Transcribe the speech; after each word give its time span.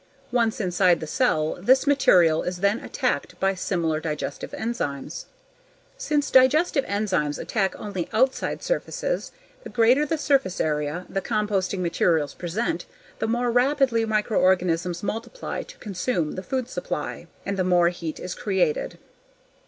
Once 0.31 0.59
inside 0.59 0.99
the 0.99 1.05
cell 1.05 1.59
this 1.61 1.85
material 1.85 2.41
is 2.41 2.61
then 2.61 2.79
attacked 2.79 3.39
by 3.39 3.53
similar 3.53 3.99
digestive 3.99 4.51
enzymes. 4.51 5.25
Since 5.95 6.31
digestive 6.31 6.83
enzymes 6.85 7.37
attack 7.37 7.75
only 7.79 8.09
outside 8.11 8.63
surfaces, 8.63 9.31
the 9.61 9.69
greater 9.69 10.03
the 10.03 10.17
surface 10.17 10.59
area 10.59 11.05
the 11.07 11.21
composting 11.21 11.81
materials 11.81 12.33
present 12.33 12.87
the 13.19 13.27
more 13.27 13.51
rapidly 13.51 14.03
microorganisms 14.03 15.03
multiply 15.03 15.61
to 15.61 15.77
consume 15.77 16.31
the 16.31 16.41
food 16.41 16.67
supply. 16.67 17.27
And 17.45 17.55
the 17.55 17.63
more 17.63 17.89
heat 17.89 18.19
is 18.19 18.33
created. 18.33 18.97